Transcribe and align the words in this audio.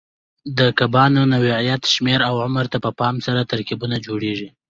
د 0.57 0.59
کبانو 0.79 1.21
نوعیت، 1.31 1.83
شمېر 1.93 2.19
او 2.29 2.35
عمر 2.45 2.65
ته 2.71 2.77
په 2.85 2.91
پام 2.99 3.15
سره 3.25 3.49
ترکیبونه 3.51 3.95
جوړېږي. 4.05 4.47